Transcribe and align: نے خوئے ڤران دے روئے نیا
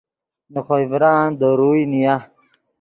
نے 0.51 0.59
خوئے 0.65 0.83
ڤران 0.91 1.27
دے 1.39 1.49
روئے 1.59 1.83
نیا 1.91 2.15